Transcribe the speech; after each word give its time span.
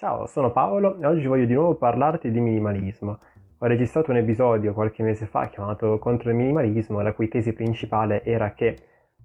Ciao, 0.00 0.24
sono 0.24 0.50
Paolo 0.50 0.98
e 0.98 1.04
oggi 1.04 1.26
voglio 1.26 1.44
di 1.44 1.52
nuovo 1.52 1.74
parlarti 1.74 2.30
di 2.30 2.40
minimalismo. 2.40 3.18
Ho 3.58 3.66
registrato 3.66 4.10
un 4.10 4.16
episodio 4.16 4.72
qualche 4.72 5.02
mese 5.02 5.26
fa 5.26 5.48
chiamato 5.48 5.98
Contro 5.98 6.30
il 6.30 6.36
minimalismo, 6.36 7.02
la 7.02 7.12
cui 7.12 7.28
tesi 7.28 7.52
principale 7.52 8.24
era 8.24 8.54
che 8.54 8.78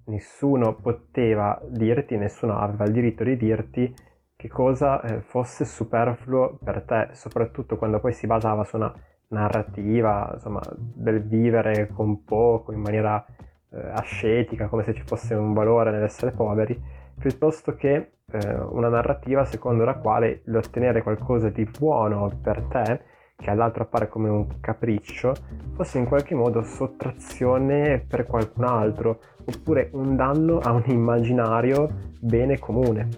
nessuno 0.08 0.74
poteva 0.74 1.58
dirti, 1.66 2.18
nessuno 2.18 2.58
aveva 2.58 2.84
il 2.84 2.92
diritto 2.92 3.24
di 3.24 3.38
dirti 3.38 3.94
che 4.36 4.48
cosa 4.48 5.00
eh, 5.00 5.22
fosse 5.22 5.64
superfluo 5.64 6.58
per 6.62 6.82
te, 6.82 7.08
soprattutto 7.12 7.78
quando 7.78 7.98
poi 7.98 8.12
si 8.12 8.26
basava 8.26 8.62
su 8.64 8.76
una 8.76 8.92
narrativa, 9.28 10.30
insomma, 10.34 10.60
del 10.76 11.22
vivere 11.22 11.88
con 11.88 12.22
poco, 12.22 12.72
in 12.72 12.82
maniera 12.82 13.24
eh, 13.70 13.78
ascetica, 13.78 14.68
come 14.68 14.82
se 14.82 14.92
ci 14.92 15.04
fosse 15.06 15.32
un 15.32 15.54
valore 15.54 15.90
nell'essere 15.90 16.32
poveri, 16.32 16.78
piuttosto 17.18 17.74
che 17.76 18.10
eh, 18.32 18.54
una 18.70 18.88
narrativa 18.88 19.44
secondo 19.44 19.84
la 19.84 19.94
quale 19.94 20.42
l'ottenere 20.46 21.02
qualcosa 21.02 21.48
di 21.48 21.64
buono 21.64 22.30
per 22.42 22.62
te, 22.62 23.00
che 23.36 23.50
all'altro 23.50 23.84
appare 23.84 24.08
come 24.08 24.28
un 24.28 24.60
capriccio, 24.60 25.34
fosse 25.74 25.98
in 25.98 26.06
qualche 26.06 26.34
modo 26.34 26.62
sottrazione 26.62 28.04
per 28.06 28.26
qualcun 28.26 28.64
altro, 28.64 29.20
oppure 29.44 29.90
un 29.92 30.16
danno 30.16 30.58
a 30.58 30.72
un 30.72 30.84
immaginario 30.86 31.88
bene 32.20 32.58
comune. 32.58 33.08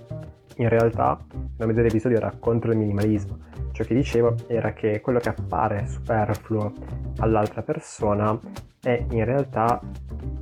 In 0.57 0.69
realtà, 0.69 1.19
il 1.33 1.51
nome 1.57 1.73
dell'episodio 1.73 2.17
era 2.17 2.33
contro 2.39 2.73
il 2.73 2.79
minimalismo. 2.79 3.47
Ciò 3.71 3.85
che 3.85 3.95
dicevo 3.95 4.35
era 4.49 4.73
che 4.73 5.01
quello 5.01 5.21
che 5.21 5.29
appare 5.29 5.87
superfluo 5.87 6.73
all'altra 7.19 7.63
persona 7.63 8.37
è 8.83 9.07
in 9.11 9.25
realtà 9.25 9.81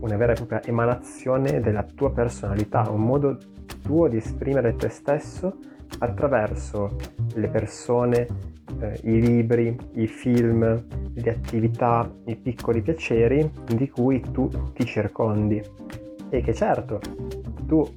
una 0.01 0.17
vera 0.17 0.33
e 0.33 0.37
propria 0.37 0.63
emanazione 0.65 1.61
della 1.61 1.83
tua 1.83 2.13
personalità, 2.13 2.89
un 2.89 3.03
modo 3.03 3.39
tuo 3.87 4.09
di 4.09 4.17
esprimere 4.17 4.75
te 4.77 4.89
stesso 4.89 5.59
attraverso 6.01 6.97
le 7.35 7.49
persone, 7.49 8.27
eh, 8.81 9.01
i 9.05 9.21
libri, 9.21 9.77
i 9.95 10.07
film, 10.09 10.85
le 11.15 11.31
attività, 11.31 12.11
i 12.25 12.37
piccoli 12.37 12.83
piaceri 12.83 13.49
di 13.75 13.89
cui 13.89 14.21
tu 14.33 14.51
ti 14.75 14.85
circondi. 14.85 15.63
E 16.29 16.41
che 16.43 16.53
certo, 16.53 17.01
tu 17.67 17.89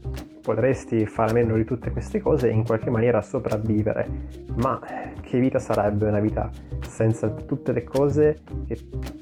potresti 0.42 1.06
fare 1.06 1.34
meno 1.34 1.56
di 1.56 1.66
tutte 1.66 1.92
queste 1.92 2.20
cose 2.20 2.50
e 2.50 2.54
in 2.54 2.64
qualche 2.64 2.90
maniera 2.90 3.22
sopravvivere, 3.22 4.08
ma 4.56 4.80
che 5.22 5.40
vita 5.40 5.59
sarebbe 5.59 6.08
una 6.08 6.20
vita 6.20 6.50
senza 6.82 7.30
tutte 7.30 7.72
le 7.72 7.84
cose 7.84 8.40
che 8.67 8.78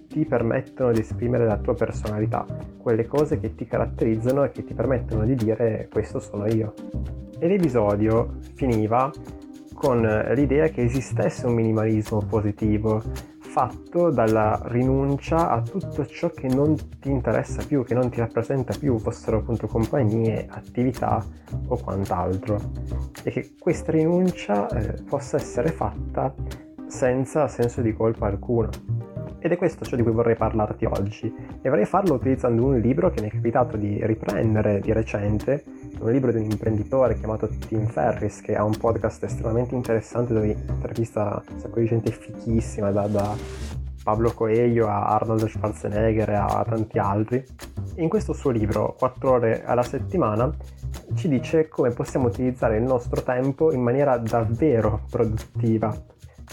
ti 0.08 0.26
permettono 0.26 0.92
di 0.92 1.02
esprimere 1.02 1.46
la 1.46 1.58
tua 1.58 1.74
personalità, 1.74 2.46
quelle 2.78 3.06
cose 3.06 3.40
che 3.40 3.56
ti 3.56 3.66
caratterizzano 3.66 4.44
e 4.44 4.52
che 4.52 4.64
ti 4.64 4.74
permettono 4.74 5.26
di 5.26 5.36
dire 5.36 5.90
questo 5.92 6.20
sono 6.20 6.48
io. 6.48 6.74
E 7.40 7.48
l'episodio 7.48 8.38
finiva 8.56 9.12
con 9.74 10.02
l'idea 10.34 10.70
che 10.70 10.82
esistesse 10.82 11.46
un 11.46 11.54
minimalismo 11.54 12.26
positivo, 12.28 13.02
fatto 13.58 14.12
dalla 14.12 14.62
rinuncia 14.66 15.50
a 15.50 15.64
tutto 15.64 16.06
ciò 16.06 16.30
che 16.30 16.48
non 16.48 16.76
ti 17.00 17.10
interessa 17.10 17.66
più, 17.66 17.84
che 17.84 17.96
non 17.96 18.12
ti 18.12 18.20
rappresenta 18.20 18.78
più, 18.78 19.00
fossero 19.00 19.38
appunto 19.38 19.66
compagnie, 19.66 20.46
attività 20.48 21.26
o 21.70 21.76
quant'altro. 21.78 22.60
E 23.24 23.32
che 23.32 23.56
questa 23.58 23.92
rinuncia 23.92 24.68
eh, 24.68 25.02
possa 25.02 25.38
essere 25.38 25.70
fatta 25.70 26.32
senza 26.86 27.48
senso 27.48 27.82
di 27.82 27.94
colpa 27.94 28.28
alcuno. 28.28 28.70
Ed 29.40 29.52
è 29.52 29.58
questo 29.58 29.84
ciò 29.86 29.96
di 29.96 30.04
cui 30.04 30.12
vorrei 30.12 30.36
parlarti 30.36 30.86
oggi 30.86 31.34
e 31.60 31.68
vorrei 31.68 31.86
farlo 31.86 32.14
utilizzando 32.14 32.64
un 32.64 32.80
libro 32.80 33.10
che 33.10 33.22
mi 33.22 33.30
è 33.30 33.32
capitato 33.32 33.76
di 33.76 33.98
riprendere 34.06 34.80
di 34.82 34.94
recente, 34.94 35.64
un 36.00 36.12
libro 36.12 36.32
di 36.32 36.38
un 36.38 36.50
imprenditore 36.52 37.18
chiamato 37.18 37.48
Tim 37.48 37.88
Ferris 37.88 38.42
che 38.42 38.56
ha 38.56 38.64
un 38.64 38.78
podcast 38.78 39.24
estremamente 39.24 39.76
interessante 39.76 40.34
dove 40.34 40.52
intervista 40.52 41.42
un 41.50 41.60
sacco 41.60 41.80
di 41.80 41.88
gente 41.88 42.12
fichissima 42.12 42.92
da, 42.92 43.08
da 43.08 43.36
Pablo 44.04 44.32
Coelho 44.34 44.88
a 44.88 45.08
Arnold 45.08 45.48
Schwarzenegger 45.48 46.30
a 46.30 46.66
tanti 46.68 47.00
altri. 47.00 47.44
In 47.96 48.10
questo 48.10 48.34
suo 48.34 48.52
libro, 48.52 48.96
4 48.98 49.32
ore 49.32 49.66
alla 49.66 49.84
settimana, 49.84 50.50
ci 51.16 51.28
dice 51.28 51.68
come 51.68 51.90
possiamo 51.90 52.28
utilizzare 52.28 52.78
il 52.78 52.84
nostro 52.84 53.22
tempo 53.24 53.74
in 53.74 53.82
maniera 53.82 54.18
davvero 54.18 55.02
produttiva 55.10 55.94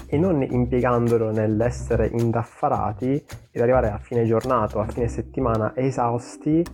e 0.06 0.18
non 0.18 0.42
impiegandolo 0.42 1.30
nell'essere 1.30 2.08
indaffarati 2.08 3.24
ed 3.50 3.60
arrivare 3.60 3.90
a 3.90 3.98
fine 3.98 4.24
giornata 4.24 4.78
o 4.78 4.80
a 4.80 4.86
fine 4.86 5.06
settimana 5.08 5.76
esausti 5.76 6.64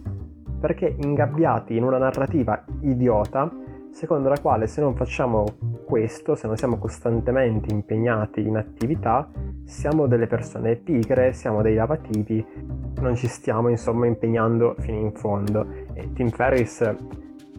perché 0.60 0.94
ingabbiati 0.98 1.76
in 1.76 1.82
una 1.82 1.98
narrativa 1.98 2.62
idiota 2.82 3.50
secondo 3.90 4.28
la 4.28 4.38
quale 4.40 4.66
se 4.66 4.80
non 4.80 4.94
facciamo 4.94 5.44
questo, 5.84 6.34
se 6.34 6.46
non 6.46 6.56
siamo 6.56 6.78
costantemente 6.78 7.72
impegnati 7.72 8.46
in 8.46 8.56
attività, 8.56 9.28
siamo 9.64 10.06
delle 10.06 10.26
persone 10.26 10.76
pigre, 10.76 11.32
siamo 11.32 11.62
dei 11.62 11.74
lavativi, 11.74 12.44
non 13.00 13.16
ci 13.16 13.26
stiamo 13.26 13.68
insomma 13.68 14.06
impegnando 14.06 14.76
fino 14.78 14.98
in 14.98 15.12
fondo. 15.12 15.66
E 15.92 16.12
Tim 16.12 16.30
Ferris 16.30 16.94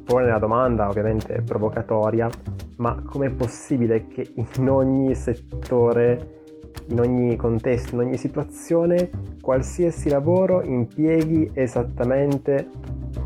pone 0.06 0.28
la 0.28 0.40
domanda, 0.40 0.88
ovviamente 0.88 1.42
provocatoria, 1.42 2.30
ma 2.78 3.02
com'è 3.06 3.30
possibile 3.30 4.08
che 4.08 4.34
in 4.36 4.70
ogni 4.70 5.14
settore, 5.14 6.41
in 6.88 7.00
ogni 7.00 7.36
contesto, 7.36 7.96
in 7.96 8.02
ogni 8.02 8.18
situazione, 8.18 9.10
qualsiasi 9.42 10.10
lavoro 10.10 10.62
impieghi 10.64 11.52
esattamente 11.54 12.70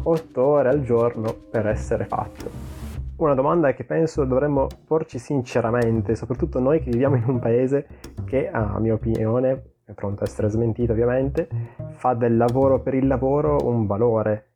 8 0.04 0.42
ore 0.44 0.70
al 0.70 0.84
giorno 0.84 1.34
per 1.50 1.68
essere 1.68 2.06
fatto? 2.06 2.74
Una 3.18 3.34
domanda 3.34 3.74
che 3.74 3.86
penso 3.86 4.26
dovremmo 4.26 4.68
porci 4.86 5.20
sinceramente, 5.20 6.16
soprattutto 6.16 6.60
noi 6.60 6.82
che 6.82 6.92
viviamo 6.92 7.16
in 7.16 7.24
un 7.26 7.40
paese 7.40 7.88
che, 8.26 8.50
a 8.50 8.78
mia 8.80 8.94
opinione, 8.94 9.64
è 9.86 9.94
pronto 9.94 10.24
a 10.24 10.28
essere 10.28 10.50
smentito 10.50 10.92
ovviamente, 10.92 11.48
fa 11.92 12.14
del 12.14 12.36
lavoro 12.36 12.82
per 12.82 12.94
il 12.94 13.08
lavoro 13.08 13.58
un 13.68 13.86
valore 13.86 14.48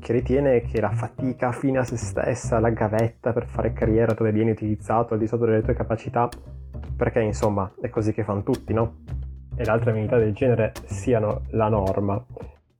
che 0.00 0.12
ritiene 0.12 0.62
che 0.62 0.80
la 0.80 0.90
fatica 0.90 1.52
fine 1.52 1.78
a 1.78 1.84
se 1.84 1.96
stessa, 1.96 2.58
la 2.58 2.70
gavetta 2.70 3.32
per 3.32 3.46
fare 3.46 3.72
carriera 3.72 4.12
dove 4.14 4.32
vieni 4.32 4.50
utilizzato 4.50 5.14
al 5.14 5.20
di 5.20 5.26
sotto 5.26 5.44
delle 5.44 5.62
tue 5.62 5.74
capacità, 5.74 6.28
perché 6.96 7.20
insomma 7.20 7.72
è 7.80 7.88
così 7.88 8.12
che 8.12 8.24
fanno 8.24 8.42
tutti, 8.42 8.72
no? 8.72 8.98
E 9.56 9.64
le 9.64 9.70
altre 9.70 9.90
amenità 9.90 10.16
del 10.18 10.32
genere 10.32 10.72
siano 10.84 11.42
la 11.50 11.68
norma. 11.68 12.24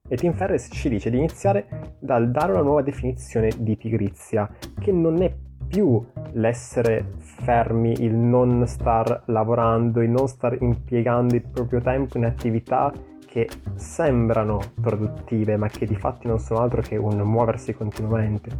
E 0.09 0.17
Tim 0.17 0.33
Ferriss 0.33 0.69
ci 0.73 0.89
dice 0.89 1.11
di 1.11 1.19
iniziare 1.19 1.97
dal 2.01 2.31
dare 2.31 2.53
una 2.53 2.63
nuova 2.63 2.83
definizione 2.83 3.51
di 3.57 3.77
pigrizia, 3.77 4.49
che 4.79 4.91
non 4.91 5.23
è 5.23 5.33
più 5.69 6.05
l'essere 6.33 7.13
fermi, 7.19 8.03
il 8.03 8.15
non 8.15 8.67
star 8.67 9.23
lavorando, 9.27 10.01
il 10.01 10.11
non 10.11 10.27
star 10.27 10.57
impiegando 10.61 11.37
il 11.37 11.43
proprio 11.43 11.81
tempo 11.81 12.19
in 12.19 12.25
attività 12.25 12.93
che 13.25 13.49
sembrano 13.77 14.59
produttive 14.81 15.57
ma 15.57 15.69
che 15.69 15.87
di 15.87 15.95
fatti 15.95 16.27
non 16.27 16.41
sono 16.41 16.61
altro 16.61 16.83
che 16.83 16.97
un 16.97 17.17
muoversi 17.19 17.73
continuamente 17.73 18.51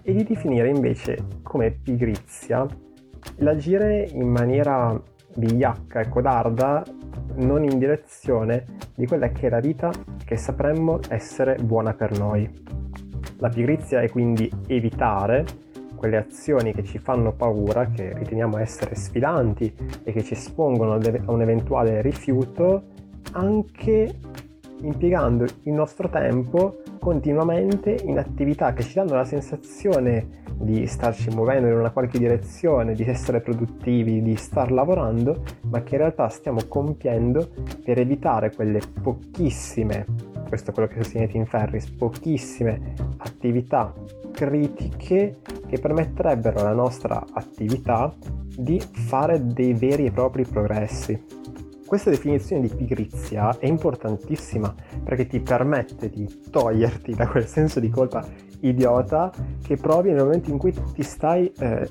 e 0.00 0.14
di 0.14 0.24
definire 0.24 0.70
invece 0.70 1.26
come 1.42 1.70
pigrizia 1.70 2.66
l'agire 3.36 4.08
in 4.12 4.28
maniera 4.28 4.98
vigliacca 5.34 6.00
e 6.00 6.08
codarda 6.08 6.82
non 7.36 7.64
in 7.64 7.78
direzione 7.78 8.64
di 8.94 9.06
quella 9.06 9.28
che 9.28 9.48
è 9.48 9.50
la 9.50 9.60
vita 9.60 9.90
che 10.24 10.36
sapremmo 10.36 11.00
essere 11.08 11.56
buona 11.56 11.92
per 11.92 12.18
noi. 12.18 12.48
La 13.38 13.48
pigrizia 13.48 14.00
è 14.00 14.08
quindi 14.08 14.50
evitare 14.66 15.44
quelle 15.94 16.16
azioni 16.16 16.72
che 16.72 16.84
ci 16.84 16.98
fanno 16.98 17.32
paura, 17.32 17.86
che 17.86 18.14
riteniamo 18.14 18.58
essere 18.58 18.94
sfidanti 18.94 19.74
e 20.04 20.12
che 20.12 20.22
ci 20.22 20.34
espongono 20.34 20.94
a 20.94 21.32
un 21.32 21.42
eventuale 21.42 22.00
rifiuto 22.00 22.94
anche 23.32 24.14
impiegando 24.80 25.44
il 25.62 25.72
nostro 25.72 26.08
tempo 26.08 26.82
continuamente 26.98 27.96
in 28.04 28.18
attività 28.18 28.72
che 28.72 28.82
ci 28.82 28.94
danno 28.94 29.14
la 29.14 29.24
sensazione 29.24 30.44
di 30.58 30.86
starci 30.86 31.30
muovendo 31.30 31.68
in 31.68 31.74
una 31.74 31.90
qualche 31.90 32.18
direzione, 32.18 32.94
di 32.94 33.04
essere 33.04 33.40
produttivi, 33.40 34.22
di 34.22 34.36
star 34.36 34.72
lavorando, 34.72 35.42
ma 35.70 35.82
che 35.82 35.94
in 35.94 36.00
realtà 36.00 36.28
stiamo 36.28 36.60
compiendo 36.66 37.48
per 37.84 37.98
evitare 37.98 38.54
quelle 38.54 38.80
pochissime, 39.02 40.06
questo 40.48 40.70
è 40.70 40.74
quello 40.74 40.88
che 40.88 41.02
sostiene 41.02 41.28
Tim 41.28 41.44
Ferris, 41.44 41.90
pochissime 41.90 42.94
attività 43.18 43.92
critiche 44.32 45.38
che 45.66 45.78
permetterebbero 45.78 46.60
alla 46.60 46.74
nostra 46.74 47.24
attività 47.32 48.14
di 48.56 48.80
fare 48.80 49.44
dei 49.44 49.74
veri 49.74 50.06
e 50.06 50.10
propri 50.10 50.44
progressi. 50.44 51.24
Questa 51.86 52.10
definizione 52.10 52.62
di 52.62 52.74
pigrizia 52.74 53.56
è 53.58 53.66
importantissima 53.66 54.74
perché 55.04 55.26
ti 55.26 55.40
permette 55.40 56.10
di 56.10 56.28
toglierti 56.50 57.14
da 57.14 57.28
quel 57.28 57.46
senso 57.46 57.78
di 57.78 57.88
colpa 57.88 58.26
idiota 58.60 59.32
che 59.62 59.76
provi 59.76 60.10
nel 60.10 60.24
momento 60.24 60.50
in 60.50 60.58
cui 60.58 60.74
ti 60.92 61.02
stai 61.02 61.52
eh, 61.58 61.88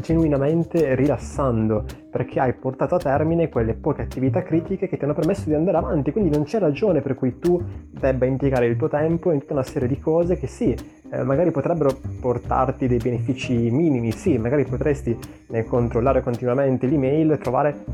genuinamente 0.00 0.94
rilassando 0.94 1.84
perché 2.10 2.40
hai 2.40 2.54
portato 2.54 2.94
a 2.94 2.98
termine 2.98 3.48
quelle 3.48 3.74
poche 3.74 4.02
attività 4.02 4.42
critiche 4.42 4.88
che 4.88 4.96
ti 4.96 5.04
hanno 5.04 5.14
permesso 5.14 5.44
di 5.46 5.54
andare 5.54 5.76
avanti, 5.76 6.12
quindi 6.12 6.30
non 6.30 6.44
c'è 6.44 6.58
ragione 6.58 7.00
per 7.00 7.14
cui 7.14 7.38
tu 7.38 7.62
debba 7.90 8.26
impiegare 8.26 8.66
il 8.66 8.76
tuo 8.76 8.88
tempo 8.88 9.30
in 9.30 9.40
tutta 9.40 9.52
una 9.54 9.62
serie 9.62 9.88
di 9.88 9.98
cose 9.98 10.36
che 10.38 10.46
sì, 10.46 10.74
eh, 11.10 11.22
magari 11.22 11.50
potrebbero 11.50 11.90
portarti 12.20 12.86
dei 12.86 12.98
benefici 12.98 13.70
minimi, 13.70 14.12
sì, 14.12 14.38
magari 14.38 14.64
potresti 14.64 15.16
nel 15.48 15.64
controllare 15.64 16.22
continuamente 16.22 16.86
l'email 16.86 17.38
trovare 17.40 17.84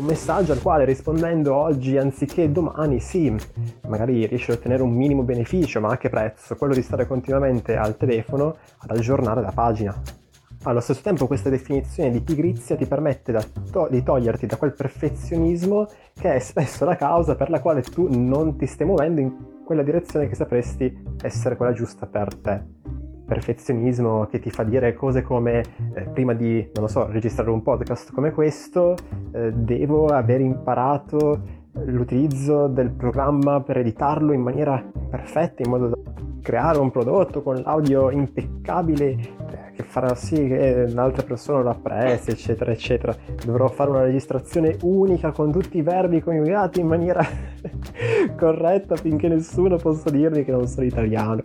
un 0.00 0.06
messaggio 0.06 0.52
al 0.52 0.62
quale 0.62 0.86
rispondendo 0.86 1.54
oggi 1.54 1.98
anziché 1.98 2.50
domani, 2.50 3.00
sì, 3.00 3.34
magari 3.86 4.26
riesci 4.26 4.50
ad 4.50 4.56
ottenere 4.56 4.82
un 4.82 4.92
minimo 4.92 5.22
beneficio, 5.22 5.78
ma 5.80 5.88
anche 5.90 6.08
prezzo, 6.08 6.56
quello 6.56 6.72
di 6.72 6.80
stare 6.80 7.06
continuamente 7.06 7.76
al 7.76 7.98
telefono 7.98 8.56
ad 8.78 8.90
aggiornare 8.90 9.42
la 9.42 9.52
pagina. 9.52 9.94
Allo 10.62 10.80
stesso 10.80 11.02
tempo 11.02 11.26
questa 11.26 11.50
definizione 11.50 12.10
di 12.10 12.20
pigrizia 12.20 12.76
ti 12.76 12.86
permette 12.86 13.38
to- 13.70 13.88
di 13.90 14.02
toglierti 14.02 14.46
da 14.46 14.56
quel 14.56 14.74
perfezionismo 14.74 15.86
che 16.14 16.34
è 16.34 16.38
spesso 16.38 16.84
la 16.84 16.96
causa 16.96 17.34
per 17.34 17.48
la 17.48 17.60
quale 17.60 17.82
tu 17.82 18.08
non 18.10 18.56
ti 18.56 18.66
stai 18.66 18.86
muovendo 18.86 19.20
in 19.20 19.32
quella 19.64 19.82
direzione 19.82 20.28
che 20.28 20.34
sapresti 20.34 21.02
essere 21.22 21.56
quella 21.56 21.72
giusta 21.72 22.06
per 22.06 22.34
te. 22.36 22.89
Perfezionismo 23.30 24.26
che 24.26 24.40
ti 24.40 24.50
fa 24.50 24.64
dire 24.64 24.92
cose 24.92 25.22
come 25.22 25.62
eh, 25.94 26.02
prima 26.12 26.34
di, 26.34 26.68
non 26.74 26.82
lo 26.82 26.88
so, 26.88 27.06
registrare 27.06 27.48
un 27.50 27.62
podcast 27.62 28.12
come 28.12 28.32
questo, 28.32 28.96
eh, 29.30 29.52
devo 29.52 30.06
aver 30.06 30.40
imparato 30.40 31.40
l'utilizzo 31.84 32.66
del 32.66 32.90
programma 32.90 33.60
per 33.60 33.76
editarlo 33.76 34.32
in 34.32 34.40
maniera 34.40 34.84
perfetta, 35.08 35.62
in 35.62 35.70
modo 35.70 35.86
da 35.86 35.96
creare 36.42 36.78
un 36.78 36.90
prodotto 36.90 37.42
con 37.42 37.54
l'audio 37.62 38.10
impeccabile 38.10 39.10
eh, 39.10 39.28
che 39.76 39.84
farà 39.84 40.16
sì 40.16 40.48
che 40.48 40.86
un'altra 40.90 41.22
persona 41.22 41.60
lo 41.60 41.70
apprezzi, 41.70 42.30
eccetera, 42.30 42.72
eccetera. 42.72 43.14
Dovrò 43.44 43.68
fare 43.68 43.90
una 43.90 44.02
registrazione 44.02 44.76
unica 44.82 45.30
con 45.30 45.52
tutti 45.52 45.78
i 45.78 45.82
verbi 45.82 46.20
coniugati 46.20 46.80
in 46.80 46.88
maniera 46.88 47.24
corretta 48.36 48.96
finché 48.96 49.28
nessuno 49.28 49.76
possa 49.76 50.10
dirmi 50.10 50.42
che 50.42 50.50
non 50.50 50.66
sono 50.66 50.84
italiano. 50.84 51.44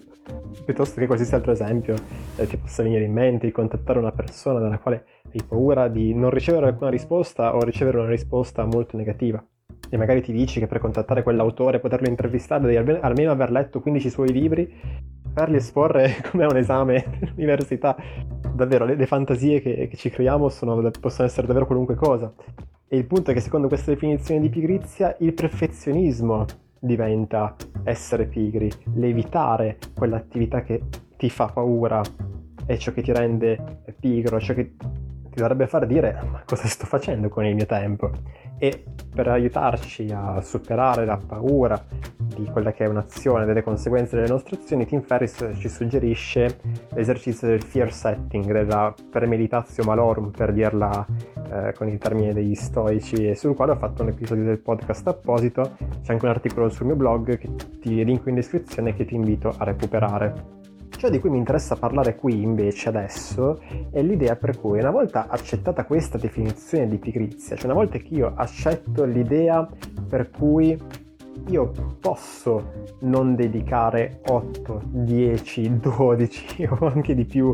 Piuttosto 0.65 0.99
che 0.99 1.05
qualsiasi 1.05 1.35
altro 1.35 1.51
esempio 1.51 1.95
eh, 2.35 2.47
ti 2.47 2.57
possa 2.57 2.81
venire 2.83 3.03
in 3.03 3.13
mente 3.13 3.45
di 3.45 3.51
contattare 3.51 3.99
una 3.99 4.11
persona 4.11 4.59
dalla 4.59 4.79
quale 4.79 5.05
hai 5.31 5.43
paura 5.47 5.87
di 5.87 6.13
non 6.13 6.31
ricevere 6.31 6.65
alcuna 6.65 6.89
risposta 6.89 7.55
o 7.55 7.63
ricevere 7.63 7.99
una 7.99 8.09
risposta 8.09 8.65
molto 8.65 8.97
negativa 8.97 9.45
e 9.89 9.97
magari 9.97 10.21
ti 10.21 10.31
dici 10.31 10.59
che 10.59 10.67
per 10.67 10.79
contattare 10.79 11.23
quell'autore, 11.23 11.79
poterlo 11.79 12.07
intervistare, 12.07 12.65
devi 12.65 12.99
almeno 13.01 13.31
aver 13.31 13.51
letto 13.51 13.79
15 13.79 14.09
suoi 14.09 14.31
libri, 14.31 14.73
farli 15.33 15.57
esporre 15.57 16.21
come 16.29 16.45
un 16.45 16.57
esame 16.57 17.19
all'università. 17.21 17.95
Davvero, 18.53 18.85
le, 18.85 18.95
le 18.95 19.05
fantasie 19.05 19.61
che, 19.61 19.87
che, 19.87 19.97
ci 19.97 20.09
creiamo 20.09 20.49
sono, 20.49 20.89
possono 20.99 21.27
essere 21.27 21.45
davvero 21.45 21.65
qualunque 21.65 21.95
cosa. 21.95 22.33
E 22.87 22.97
il 22.97 23.05
punto 23.05 23.31
è 23.31 23.33
che 23.33 23.41
secondo 23.41 23.67
questa 23.67 23.91
definizione 23.91 24.39
di 24.39 24.49
pigrizia, 24.49 25.15
il 25.19 25.33
perfezionismo 25.33 26.45
diventa 26.85 27.55
essere 27.83 28.25
pigri, 28.25 28.71
l'evitare 28.93 29.77
quell'attività 29.95 30.61
che 30.61 30.83
ti 31.17 31.29
fa 31.29 31.47
paura 31.47 32.01
è 32.65 32.77
ciò 32.77 32.91
che 32.91 33.01
ti 33.01 33.11
rende 33.11 33.81
pigro, 33.99 34.39
ciò 34.39 34.53
che 34.53 34.75
ti 34.77 35.35
dovrebbe 35.41 35.67
far 35.67 35.85
dire 35.85 36.17
ma 36.29 36.43
cosa 36.45 36.67
sto 36.67 36.85
facendo 36.85 37.29
con 37.29 37.45
il 37.45 37.55
mio 37.55 37.65
tempo? 37.65 38.11
E 38.57 38.85
per 39.13 39.27
aiutarci 39.27 40.09
a 40.11 40.41
superare 40.41 41.05
la 41.05 41.17
paura 41.17 41.83
di 42.35 42.45
quella 42.51 42.71
che 42.71 42.85
è 42.85 42.87
un'azione, 42.87 43.45
delle 43.45 43.63
conseguenze 43.63 44.15
delle 44.15 44.27
nostre 44.27 44.57
azioni, 44.57 44.85
Tim 44.85 45.01
Ferris 45.01 45.51
ci 45.57 45.69
suggerisce 45.69 46.59
l'esercizio 46.93 47.47
del 47.47 47.63
fear 47.63 47.91
setting, 47.91 48.45
della 48.51 48.93
premeditatio 49.09 49.83
malorum 49.83 50.31
per 50.31 50.53
dirla 50.53 51.05
eh, 51.51 51.73
con 51.75 51.87
il 51.87 51.97
termine 51.97 52.33
degli 52.33 52.55
stoici 52.55 53.27
e 53.27 53.35
sul 53.35 53.55
quale 53.55 53.71
ho 53.71 53.77
fatto 53.77 54.03
un 54.03 54.09
episodio 54.09 54.43
del 54.43 54.59
podcast 54.59 55.07
apposito, 55.07 55.75
c'è 56.03 56.11
anche 56.11 56.25
un 56.25 56.31
articolo 56.31 56.69
sul 56.69 56.87
mio 56.87 56.95
blog 56.95 57.37
che 57.37 57.49
ti 57.79 58.03
linko 58.03 58.29
in 58.29 58.35
descrizione 58.35 58.93
che 58.93 59.05
ti 59.05 59.15
invito 59.15 59.53
a 59.57 59.63
recuperare. 59.63 60.63
Ciò 60.97 61.09
di 61.09 61.19
cui 61.19 61.29
mi 61.29 61.37
interessa 61.37 61.75
parlare 61.75 62.15
qui 62.15 62.41
invece 62.41 62.87
adesso 62.87 63.59
è 63.91 64.01
l'idea 64.01 64.37
per 64.37 64.57
cui 64.57 64.79
una 64.79 64.91
volta 64.91 65.27
accettata 65.27 65.83
questa 65.83 66.17
definizione 66.17 66.87
di 66.87 66.97
pigrizia, 66.97 67.55
cioè 67.55 67.65
una 67.65 67.75
volta 67.75 67.97
che 67.97 68.13
io 68.13 68.31
accetto 68.33 69.03
l'idea 69.03 69.67
per 70.07 70.29
cui 70.29 70.77
io 71.47 71.71
posso 71.99 72.71
non 73.01 73.35
dedicare 73.35 74.21
8, 74.27 74.81
10, 74.85 75.79
12 75.79 76.67
o 76.69 76.87
anche 76.87 77.13
di 77.13 77.25
più 77.25 77.53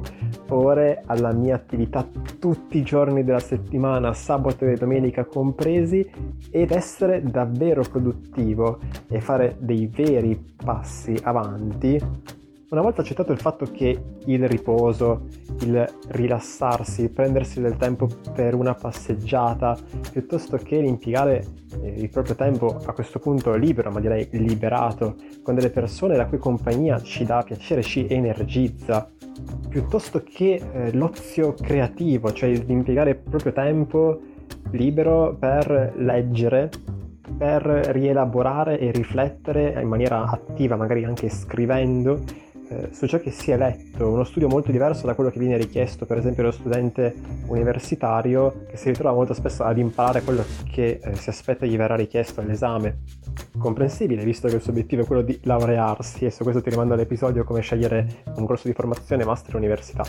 ore 0.49 1.03
alla 1.05 1.33
mia 1.33 1.55
attività 1.55 2.07
tutti 2.39 2.77
i 2.77 2.83
giorni 2.83 3.23
della 3.23 3.39
settimana, 3.39 4.13
sabato 4.13 4.65
e 4.65 4.75
domenica 4.75 5.25
compresi, 5.25 6.09
ed 6.49 6.71
essere 6.71 7.21
davvero 7.23 7.83
produttivo 7.83 8.79
e 9.07 9.19
fare 9.19 9.55
dei 9.59 9.87
veri 9.87 10.53
passi 10.55 11.17
avanti, 11.23 11.99
una 12.71 12.81
volta 12.81 13.01
accettato 13.01 13.33
il 13.33 13.39
fatto 13.39 13.65
che 13.65 14.01
il 14.25 14.47
riposo, 14.47 15.27
il 15.59 15.85
rilassarsi, 16.07 17.09
prendersi 17.09 17.59
del 17.59 17.75
tempo 17.75 18.07
per 18.33 18.55
una 18.55 18.73
passeggiata, 18.73 19.77
piuttosto 20.09 20.55
che 20.55 20.79
l'impiegare 20.79 21.45
eh, 21.81 21.89
il 21.97 22.09
proprio 22.09 22.35
tempo 22.35 22.79
a 22.85 22.93
questo 22.93 23.19
punto 23.19 23.53
libero, 23.55 23.91
ma 23.91 23.99
direi 23.99 24.25
liberato, 24.31 25.15
con 25.43 25.55
delle 25.55 25.69
persone 25.69 26.15
la 26.15 26.27
cui 26.27 26.37
compagnia 26.37 27.01
ci 27.01 27.25
dà 27.25 27.43
piacere, 27.43 27.83
ci 27.83 28.07
energizza, 28.07 29.09
piuttosto 29.67 30.23
che 30.23 30.61
eh, 30.71 30.93
l'ozio 30.93 31.53
creativo, 31.53 32.31
cioè 32.31 32.51
l'impiegare 32.51 33.09
il 33.09 33.17
proprio 33.17 33.51
tempo 33.51 34.21
libero 34.71 35.35
per 35.37 35.91
leggere, 35.97 36.69
per 37.37 37.63
rielaborare 37.63 38.79
e 38.79 38.91
riflettere 38.91 39.77
in 39.81 39.89
maniera 39.89 40.23
attiva, 40.23 40.77
magari 40.77 41.03
anche 41.03 41.27
scrivendo 41.27 42.49
eh, 42.71 42.89
su 42.93 43.05
ciò 43.05 43.19
che 43.19 43.31
si 43.31 43.51
è 43.51 43.57
letto, 43.57 44.07
uno 44.07 44.23
studio 44.23 44.47
molto 44.47 44.71
diverso 44.71 45.05
da 45.05 45.13
quello 45.13 45.29
che 45.29 45.39
viene 45.39 45.57
richiesto 45.57 46.05
per 46.05 46.17
esempio 46.17 46.43
allo 46.43 46.53
studente 46.53 47.13
universitario 47.47 48.63
che 48.69 48.77
si 48.77 48.87
ritrova 48.87 49.13
molto 49.13 49.33
spesso 49.33 49.63
ad 49.63 49.77
imparare 49.77 50.21
quello 50.21 50.43
che 50.71 50.99
eh, 51.03 51.15
si 51.15 51.29
aspetta 51.29 51.65
gli 51.65 51.75
verrà 51.75 51.95
richiesto 51.95 52.39
all'esame. 52.39 52.99
Comprensibile, 53.57 54.23
visto 54.23 54.47
che 54.47 54.55
il 54.55 54.61
suo 54.61 54.71
obiettivo 54.71 55.01
è 55.01 55.05
quello 55.05 55.21
di 55.21 55.37
laurearsi 55.43 56.25
e 56.25 56.31
su 56.31 56.43
questo 56.43 56.61
ti 56.61 56.69
rimando 56.69 56.93
all'episodio 56.93 57.43
come 57.43 57.59
scegliere 57.59 58.23
un 58.35 58.45
corso 58.45 58.67
di 58.67 58.73
formazione 58.73 59.25
master 59.25 59.55
università. 59.55 60.05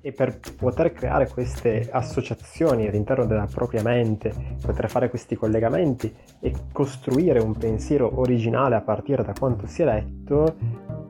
E 0.00 0.12
per 0.12 0.38
poter 0.56 0.92
creare 0.92 1.28
queste 1.28 1.88
associazioni 1.90 2.86
all'interno 2.86 3.26
della 3.26 3.46
propria 3.52 3.82
mente, 3.82 4.32
poter 4.62 4.88
fare 4.88 5.10
questi 5.10 5.34
collegamenti 5.36 6.14
e 6.40 6.54
costruire 6.72 7.40
un 7.40 7.54
pensiero 7.56 8.18
originale 8.18 8.76
a 8.76 8.80
partire 8.80 9.22
da 9.22 9.34
quanto 9.38 9.66
si 9.66 9.82
è 9.82 9.84
letto, 9.84 10.56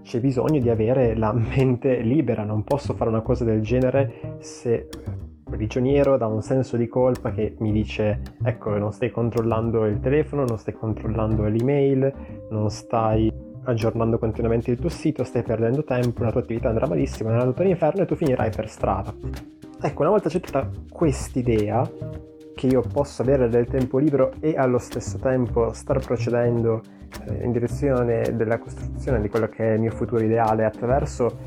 c'è 0.03 0.21
bisogno 0.21 0.61
di 0.61 0.69
avere 0.69 1.17
la 1.17 1.33
mente 1.33 2.01
libera, 2.01 2.45
non 2.45 2.65
posso 2.65 2.95
fare 2.95 3.11
una 3.11 3.21
cosa 3.21 3.45
del 3.45 3.61
genere 3.63 4.37
se 4.41 4.89
prigioniero 5.51 6.17
da 6.17 6.27
un 6.27 6.43
senso 6.43 6.77
di 6.77 6.87
colpa 6.87 7.33
che 7.33 7.57
mi 7.59 7.73
dice 7.73 8.21
ecco 8.43 8.71
non 8.79 8.93
stai 8.93 9.11
controllando 9.11 9.85
il 9.87 9.99
telefono, 10.01 10.45
non 10.45 10.59
stai 10.59 10.75
controllando 10.75 11.45
l'email, 11.45 12.13
non 12.51 12.71
stai 12.71 13.33
aggiornando 13.65 14.19
continuamente 14.19 14.71
il 14.71 14.79
tuo 14.79 14.89
sito, 14.89 15.25
stai 15.25 15.43
perdendo 15.43 15.85
tempo, 15.85 16.23
la 16.23 16.31
tua 16.31 16.41
attività 16.41 16.69
andrà 16.69 16.87
malissimo, 16.87 17.31
è 17.31 17.33
andato 17.33 17.61
all'inferno 17.63 18.03
e 18.03 18.07
tu 18.07 18.15
finirai 18.15 18.51
per 18.51 18.69
strada. 18.69 19.13
Ecco, 19.83 20.01
una 20.03 20.11
volta 20.11 20.29
accettata 20.29 20.69
quest'idea, 20.91 21.89
che 22.55 22.67
io 22.67 22.83
posso 22.83 23.23
avere 23.23 23.49
del 23.49 23.67
tempo 23.67 23.99
libero 23.99 24.33
e 24.41 24.57
allo 24.57 24.79
stesso 24.79 25.19
tempo 25.19 25.73
star 25.73 26.05
procedendo 26.05 26.83
eh, 27.27 27.45
in 27.45 27.53
direzione 27.53 28.35
della 28.37 28.59
costruzione 28.59 29.21
di 29.21 29.29
quello 29.29 29.49
che 29.49 29.71
è 29.71 29.73
il 29.75 29.81
mio 29.81 29.91
futuro 29.91 30.23
ideale 30.23 30.65
attraverso 30.65 31.39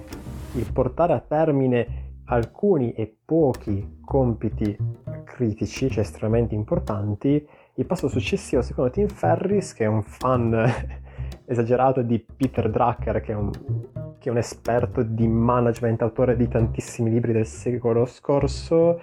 il 0.54 0.72
portare 0.72 1.14
a 1.14 1.20
termine 1.20 2.04
alcuni 2.26 2.94
e 2.94 3.16
pochi 3.24 4.00
compiti 4.04 4.76
critici, 5.24 5.90
cioè 5.90 6.04
estremamente 6.04 6.56
importanti, 6.56 7.46
il 7.76 7.86
passo 7.86 8.08
successivo 8.08 8.62
secondo 8.62 8.92
Tim 8.92 9.08
Ferris, 9.08 9.74
che 9.74 9.86
è 9.86 9.88
un 9.88 10.04
fan 10.04 10.72
esagerato 11.46 12.02
di 12.02 12.20
Peter 12.20 12.70
Drucker, 12.70 13.20
che 13.22 13.32
è 13.32 13.36
un, 13.36 13.50
che 14.20 14.30
è 14.30 14.32
un 14.32 14.38
esperto 14.38 15.02
di 15.02 15.28
management, 15.28 16.02
autore 16.04 16.36
di 16.36 16.48
tantissimi 16.48 17.10
libri 17.10 17.34
del 17.34 17.48
secolo 17.48 18.06
scorso, 18.06 19.02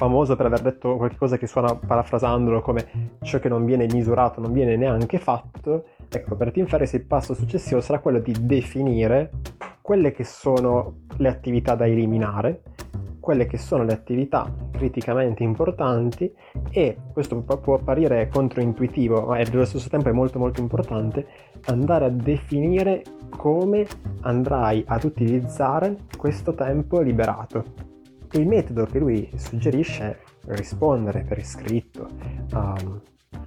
famoso 0.00 0.34
per 0.34 0.46
aver 0.46 0.62
detto 0.62 0.96
qualcosa 0.96 1.36
che 1.36 1.46
suona 1.46 1.74
parafrasandolo 1.74 2.62
come 2.62 3.16
ciò 3.20 3.38
che 3.38 3.50
non 3.50 3.66
viene 3.66 3.84
misurato 3.84 4.40
non 4.40 4.50
viene 4.50 4.74
neanche 4.74 5.18
fatto, 5.18 5.84
ecco 6.08 6.36
per 6.36 6.52
Tim 6.52 6.64
Ferriss 6.64 6.94
il 6.94 7.04
passo 7.04 7.34
successivo 7.34 7.82
sarà 7.82 7.98
quello 7.98 8.18
di 8.18 8.34
definire 8.40 9.30
quelle 9.82 10.12
che 10.12 10.24
sono 10.24 11.00
le 11.18 11.28
attività 11.28 11.74
da 11.74 11.86
eliminare, 11.86 12.62
quelle 13.20 13.44
che 13.44 13.58
sono 13.58 13.84
le 13.84 13.92
attività 13.92 14.50
criticamente 14.72 15.42
importanti 15.42 16.32
e 16.70 16.96
questo 17.12 17.36
può 17.42 17.74
apparire 17.74 18.26
controintuitivo 18.28 19.26
ma 19.26 19.36
allo 19.36 19.64
stesso 19.66 19.90
tempo 19.90 20.08
è 20.08 20.12
molto 20.12 20.38
molto 20.38 20.62
importante 20.62 21.26
andare 21.66 22.06
a 22.06 22.10
definire 22.10 23.02
come 23.28 23.86
andrai 24.22 24.82
ad 24.86 25.04
utilizzare 25.04 25.96
questo 26.16 26.54
tempo 26.54 27.00
liberato 27.00 27.89
il 28.32 28.46
metodo 28.46 28.86
che 28.86 28.98
lui 28.98 29.30
suggerisce 29.36 30.18
è 30.46 30.54
rispondere 30.54 31.22
per 31.22 31.38
iscritto 31.38 32.08
a 32.52 32.76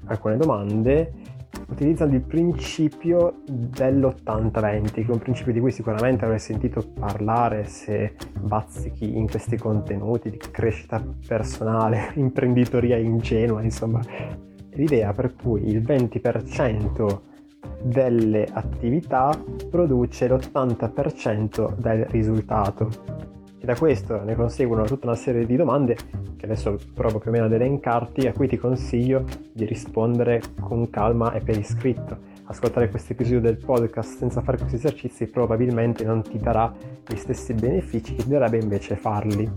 alcune 0.06 0.38
domande 0.38 1.14
utilizzando 1.70 2.16
il 2.16 2.22
principio 2.22 3.42
dell'80-20, 3.46 4.92
che 4.92 5.06
è 5.06 5.12
un 5.12 5.20
principio 5.20 5.54
di 5.54 5.60
cui 5.60 5.72
sicuramente 5.72 6.26
avrei 6.26 6.40
sentito 6.40 6.84
parlare 7.00 7.66
se 7.66 8.16
bazzichi 8.40 9.18
in 9.18 9.30
questi 9.30 9.58
contenuti 9.58 10.30
di 10.30 10.38
crescita 10.38 11.04
personale, 11.28 12.12
imprenditoria 12.16 12.98
ingenua, 12.98 13.62
insomma, 13.62 14.02
l'idea 14.72 15.12
per 15.14 15.36
cui 15.36 15.68
il 15.68 15.82
20% 15.82 17.20
delle 17.82 18.48
attività 18.52 19.32
produce 19.70 20.28
l'80% 20.28 21.76
del 21.78 22.06
risultato. 22.06 23.33
E 23.64 23.66
da 23.66 23.76
questo 23.78 24.22
ne 24.26 24.36
conseguono 24.36 24.84
tutta 24.84 25.06
una 25.08 25.16
serie 25.16 25.46
di 25.46 25.56
domande 25.56 25.96
che 26.36 26.44
adesso 26.44 26.78
provo 26.94 27.18
più 27.20 27.30
o 27.30 27.32
meno 27.32 27.46
ad 27.46 27.54
elencarti, 27.54 28.28
a 28.28 28.34
cui 28.34 28.50
ti 28.50 28.58
consiglio 28.58 29.24
di 29.54 29.64
rispondere 29.64 30.42
con 30.60 30.90
calma 30.90 31.32
e 31.32 31.40
per 31.40 31.58
iscritto. 31.58 32.32
Ascoltare 32.44 32.90
questo 32.90 33.14
episodio 33.14 33.40
del 33.40 33.56
podcast 33.56 34.18
senza 34.18 34.42
fare 34.42 34.58
questi 34.58 34.76
esercizi 34.76 35.28
probabilmente 35.28 36.04
non 36.04 36.24
ti 36.24 36.40
darà 36.40 36.74
gli 37.08 37.16
stessi 37.16 37.54
benefici 37.54 38.16
che 38.16 38.24
ti 38.24 38.30
darebbe 38.30 38.58
invece 38.58 38.98
farli. 38.98 39.50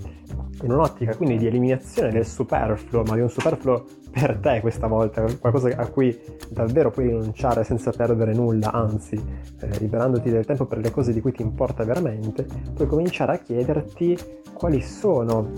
In 0.62 0.70
un'ottica 0.70 1.16
quindi 1.16 1.38
di 1.38 1.48
eliminazione 1.48 2.12
del 2.12 2.26
superfluo, 2.26 3.02
ma 3.02 3.16
di 3.16 3.22
un 3.22 3.28
superfluo 3.28 3.86
per 4.18 4.38
te 4.38 4.60
questa 4.62 4.86
volta, 4.86 5.26
qualcosa 5.38 5.68
a 5.76 5.86
cui 5.88 6.18
davvero 6.48 6.90
puoi 6.90 7.08
rinunciare 7.08 7.64
senza 7.64 7.90
perdere 7.90 8.32
nulla, 8.32 8.72
anzi, 8.72 9.14
eh, 9.14 9.78
liberandoti 9.78 10.30
del 10.30 10.46
tempo 10.46 10.64
per 10.64 10.78
le 10.78 10.90
cose 10.90 11.12
di 11.12 11.20
cui 11.20 11.32
ti 11.32 11.42
importa 11.42 11.84
veramente, 11.84 12.46
puoi 12.74 12.88
cominciare 12.88 13.32
a 13.32 13.38
chiederti 13.38 14.16
quali 14.54 14.80
sono 14.80 15.50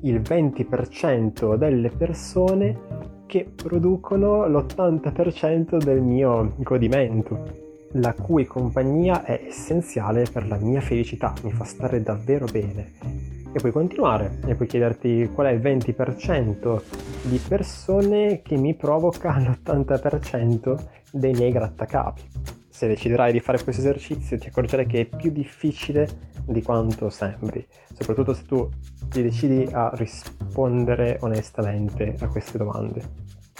il 0.00 0.18
20% 0.18 1.56
delle 1.56 1.90
persone 1.90 2.78
che 3.26 3.46
producono 3.54 4.46
l'80% 4.46 5.76
del 5.76 6.00
mio 6.00 6.54
godimento, 6.56 7.68
la 7.92 8.14
cui 8.14 8.46
compagnia 8.46 9.24
è 9.24 9.42
essenziale 9.46 10.24
per 10.32 10.48
la 10.48 10.56
mia 10.56 10.80
felicità, 10.80 11.34
mi 11.42 11.52
fa 11.52 11.64
stare 11.64 12.02
davvero 12.02 12.46
bene. 12.50 13.19
E 13.52 13.58
puoi 13.58 13.72
continuare 13.72 14.38
e 14.46 14.54
puoi 14.54 14.68
chiederti 14.68 15.28
qual 15.34 15.48
è 15.48 15.50
il 15.50 15.60
20% 15.60 16.82
di 17.22 17.40
persone 17.48 18.42
che 18.42 18.56
mi 18.56 18.74
provoca 18.74 19.36
l'80% 19.38 20.78
dei 21.10 21.32
miei 21.32 21.50
grattacapi. 21.50 22.22
Se 22.68 22.86
deciderai 22.86 23.32
di 23.32 23.40
fare 23.40 23.60
questo 23.62 23.80
esercizio 23.80 24.38
ti 24.38 24.46
accorgerai 24.46 24.86
che 24.86 25.00
è 25.00 25.04
più 25.04 25.32
difficile 25.32 26.08
di 26.46 26.62
quanto 26.62 27.10
sembri, 27.10 27.66
soprattutto 27.92 28.34
se 28.34 28.44
tu 28.44 28.68
ti 29.08 29.20
decidi 29.20 29.68
a 29.72 29.90
rispondere 29.94 31.18
onestamente 31.22 32.14
a 32.20 32.28
queste 32.28 32.56
domande. 32.56 33.02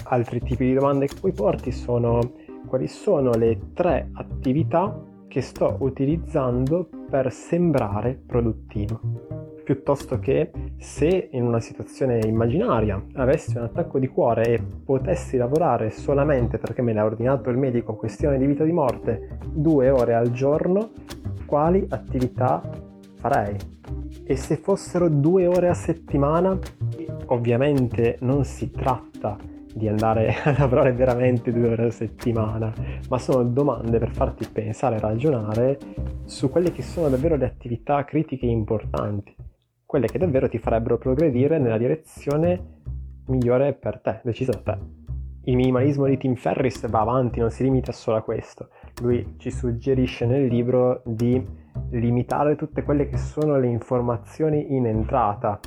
Altri 0.05 0.41
tipi 0.41 0.67
di 0.67 0.75
domande 0.75 1.07
che 1.07 1.17
puoi 1.19 1.33
porti 1.33 1.73
sono 1.73 2.35
quali 2.67 2.87
sono 2.87 3.33
le 3.33 3.73
tre 3.75 4.09
attività 4.13 5.03
che 5.27 5.41
sto 5.41 5.77
utilizzando 5.81 6.89
per 7.11 7.33
sembrare 7.33 8.15
produttivo 8.15 9.40
piuttosto 9.71 10.19
che 10.19 10.51
se 10.79 11.29
in 11.31 11.45
una 11.45 11.61
situazione 11.61 12.19
immaginaria 12.27 13.01
avessi 13.15 13.57
un 13.57 13.63
attacco 13.63 14.01
di 14.01 14.09
cuore 14.09 14.55
e 14.55 14.61
potessi 14.85 15.37
lavorare 15.37 15.91
solamente 15.91 16.59
perché 16.59 16.83
me 16.83 16.93
l'ha 16.93 17.05
ordinato 17.05 17.51
il 17.51 17.57
medico 17.57 17.95
questione 17.95 18.37
di 18.37 18.47
vita 18.47 18.65
o 18.65 18.67
di 18.67 18.73
morte 18.73 19.39
due 19.47 19.89
ore 19.91 20.15
al 20.15 20.33
giorno, 20.33 20.91
quali 21.47 21.87
attività 21.89 22.61
farei? 23.15 23.55
E 24.25 24.35
se 24.35 24.57
fossero 24.57 25.09
due 25.09 25.47
ore 25.47 25.69
a 25.69 25.75
settimana, 25.75 26.59
ovviamente 27.27 28.17
non 28.23 28.45
si 28.45 28.73
tratta 28.73 29.37
di 29.73 29.87
andare 29.87 30.35
a 30.43 30.57
lavorare 30.59 30.93
veramente 30.95 31.53
due 31.53 31.69
ore 31.69 31.87
a 31.87 31.91
settimana, 31.93 32.73
ma 33.09 33.19
sono 33.19 33.45
domande 33.45 34.01
per 34.01 34.11
farti 34.11 34.49
pensare 34.53 34.99
ragionare 34.99 35.79
su 36.25 36.51
quelle 36.51 36.73
che 36.73 36.83
sono 36.83 37.09
davvero 37.09 37.37
le 37.37 37.47
attività 37.47 38.05
critiche 38.05 38.47
importanti 38.47 39.41
quelle 39.91 40.07
che 40.07 40.19
davvero 40.19 40.49
ti 40.49 40.59
farebbero 40.59 40.99
progredire 40.99 41.59
nella 41.59 41.77
direzione 41.77 42.77
migliore 43.27 43.73
per 43.73 43.99
te, 43.99 44.21
decisa 44.23 44.53
da 44.53 44.73
te. 44.73 44.79
Il 45.47 45.57
minimalismo 45.57 46.07
di 46.07 46.17
Tim 46.17 46.37
Ferris 46.37 46.89
va 46.89 47.01
avanti, 47.01 47.41
non 47.41 47.51
si 47.51 47.65
limita 47.65 47.91
solo 47.91 48.19
a 48.19 48.23
questo. 48.23 48.69
Lui 49.01 49.35
ci 49.39 49.51
suggerisce 49.51 50.27
nel 50.27 50.47
libro 50.47 51.03
di 51.05 51.45
limitare 51.91 52.55
tutte 52.55 52.85
quelle 52.85 53.09
che 53.09 53.17
sono 53.17 53.59
le 53.59 53.67
informazioni 53.67 54.77
in 54.77 54.87
entrata, 54.87 55.59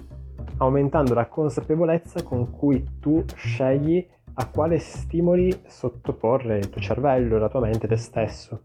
aumentando 0.60 1.14
la 1.14 1.28
consapevolezza 1.28 2.24
con 2.24 2.50
cui 2.50 2.82
tu 3.02 3.26
scegli 3.36 4.08
a 4.36 4.48
quale 4.48 4.80
stimoli 4.80 5.54
sottoporre 5.68 6.60
il 6.60 6.70
tuo 6.70 6.80
cervello, 6.80 7.38
la 7.40 7.50
tua 7.50 7.60
mente, 7.60 7.90
te 7.90 7.98
stesso. 7.98 8.62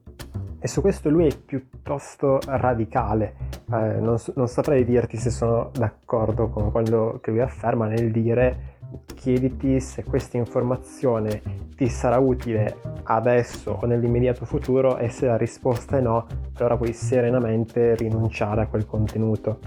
E 0.60 0.66
su 0.66 0.80
questo 0.80 1.08
lui 1.08 1.26
è 1.28 1.36
piuttosto 1.36 2.40
radicale, 2.44 3.34
eh, 3.72 4.00
non, 4.00 4.16
non, 4.34 4.48
saprei 4.48 4.84
dirti 4.84 5.16
se 5.16 5.30
sono 5.30 5.70
d'accordo 5.72 6.48
con 6.48 6.72
quello 6.72 7.20
che 7.22 7.30
lui 7.30 7.40
afferma 7.40 7.86
nel 7.86 8.10
dire 8.10 8.76
chiediti 9.14 9.80
se 9.80 10.02
questa 10.04 10.36
informazione 10.36 11.42
ti 11.76 11.88
sarà 11.88 12.18
utile 12.18 12.76
adesso 13.04 13.78
o 13.80 13.86
nell'immediato 13.86 14.44
futuro 14.46 14.96
e 14.98 15.08
se 15.10 15.26
la 15.26 15.36
risposta 15.36 15.98
è 15.98 16.00
no, 16.00 16.26
allora 16.54 16.76
puoi 16.76 16.92
serenamente 16.92 17.94
rinunciare 17.94 18.62
a 18.62 18.66
quel 18.66 18.86
contenuto. 18.86 19.58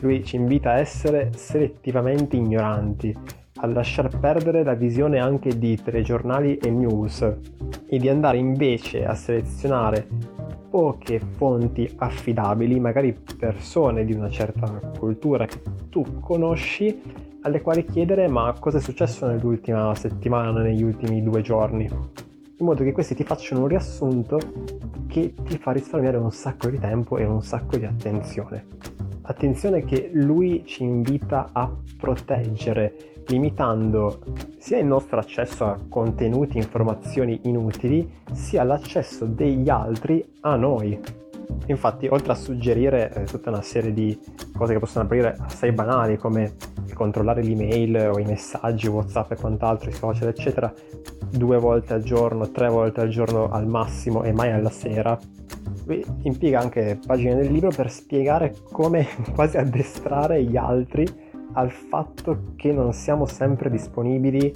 Lui 0.00 0.24
ci 0.24 0.34
invita 0.34 0.70
a 0.70 0.78
essere 0.78 1.30
selettivamente 1.34 2.34
ignoranti, 2.34 3.16
a 3.56 3.66
lasciar 3.66 4.18
perdere 4.18 4.64
la 4.64 4.74
visione 4.74 5.20
anche 5.20 5.56
di 5.56 5.80
telegiornali 5.80 6.56
e 6.56 6.70
news 6.70 7.20
e 7.94 7.98
di 7.98 8.08
andare 8.08 8.38
invece 8.38 9.04
a 9.04 9.14
selezionare 9.14 10.06
poche 10.68 11.20
fonti 11.20 11.88
affidabili, 11.96 12.80
magari 12.80 13.16
persone 13.38 14.04
di 14.04 14.12
una 14.12 14.28
certa 14.28 14.66
cultura 14.98 15.46
che 15.46 15.60
tu 15.88 16.18
conosci, 16.18 17.00
alle 17.42 17.60
quali 17.60 17.84
chiedere 17.84 18.26
ma 18.26 18.52
cosa 18.58 18.78
è 18.78 18.80
successo 18.80 19.26
nell'ultima 19.26 19.94
settimana, 19.94 20.62
negli 20.62 20.82
ultimi 20.82 21.22
due 21.22 21.42
giorni, 21.42 21.84
in 21.84 22.66
modo 22.66 22.82
che 22.82 22.90
questi 22.90 23.14
ti 23.14 23.22
facciano 23.22 23.62
un 23.62 23.68
riassunto 23.68 24.38
che 25.06 25.34
ti 25.44 25.56
fa 25.58 25.70
risparmiare 25.70 26.16
un 26.16 26.32
sacco 26.32 26.68
di 26.68 26.78
tempo 26.80 27.18
e 27.18 27.24
un 27.24 27.42
sacco 27.42 27.76
di 27.76 27.84
attenzione. 27.84 28.66
Attenzione 29.22 29.84
che 29.84 30.10
lui 30.12 30.64
ci 30.66 30.82
invita 30.82 31.50
a 31.52 31.70
proteggere 31.96 33.13
limitando 33.26 34.20
sia 34.58 34.78
il 34.78 34.86
nostro 34.86 35.18
accesso 35.18 35.64
a 35.64 35.78
contenuti 35.88 36.58
e 36.58 36.62
informazioni 36.62 37.40
inutili, 37.44 38.22
sia 38.32 38.62
l'accesso 38.64 39.26
degli 39.26 39.68
altri 39.68 40.24
a 40.40 40.56
noi. 40.56 40.98
Infatti, 41.66 42.06
oltre 42.08 42.32
a 42.32 42.36
suggerire 42.36 43.12
eh, 43.12 43.24
tutta 43.24 43.50
una 43.50 43.62
serie 43.62 43.92
di 43.92 44.18
cose 44.56 44.74
che 44.74 44.78
possono 44.78 45.04
apparire 45.04 45.36
assai 45.38 45.72
banali, 45.72 46.16
come 46.16 46.54
controllare 46.94 47.42
l'email 47.42 48.10
o 48.12 48.18
i 48.18 48.24
messaggi, 48.24 48.86
WhatsApp 48.86 49.32
e 49.32 49.36
quant'altro, 49.36 49.90
i 49.90 49.92
social, 49.92 50.28
eccetera, 50.28 50.72
due 51.30 51.58
volte 51.58 51.94
al 51.94 52.02
giorno, 52.02 52.50
tre 52.50 52.68
volte 52.68 53.00
al 53.00 53.08
giorno 53.08 53.50
al 53.50 53.66
massimo 53.66 54.22
e 54.22 54.32
mai 54.32 54.52
alla 54.52 54.70
sera, 54.70 55.18
lui 55.86 56.04
impiega 56.22 56.60
anche 56.60 56.98
pagine 57.04 57.34
del 57.34 57.52
libro 57.52 57.70
per 57.70 57.90
spiegare 57.90 58.54
come 58.70 59.06
quasi 59.34 59.56
addestrare 59.56 60.42
gli 60.42 60.56
altri 60.56 61.06
al 61.54 61.70
fatto 61.70 62.52
che 62.56 62.72
non 62.72 62.92
siamo 62.92 63.26
sempre 63.26 63.70
disponibili 63.70 64.52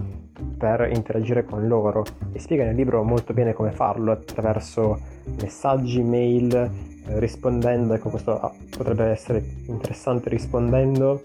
per 0.56 0.88
interagire 0.92 1.44
con 1.44 1.66
loro. 1.66 2.04
E 2.32 2.38
spiega 2.38 2.64
nel 2.64 2.74
libro 2.74 3.02
molto 3.02 3.32
bene 3.32 3.52
come 3.52 3.72
farlo 3.72 4.12
attraverso 4.12 4.98
messaggi, 5.40 6.02
mail, 6.02 6.54
eh, 6.54 7.18
rispondendo, 7.18 7.94
ecco 7.94 8.10
questo 8.10 8.38
ah, 8.38 8.52
potrebbe 8.76 9.06
essere 9.06 9.42
interessante 9.66 10.28
rispondendo 10.28 11.24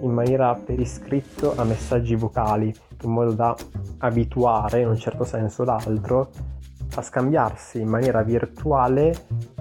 in 0.00 0.10
maniera 0.10 0.54
per 0.54 0.80
iscritto 0.80 1.54
a 1.56 1.64
messaggi 1.64 2.14
vocali 2.14 2.72
in 3.02 3.10
modo 3.10 3.32
da 3.32 3.54
abituare 3.98 4.80
in 4.80 4.88
un 4.88 4.96
certo 4.96 5.24
senso 5.24 5.64
l'altro 5.64 6.30
a 6.94 7.02
scambiarsi 7.02 7.80
in 7.80 7.88
maniera 7.88 8.22
virtuale 8.22 9.14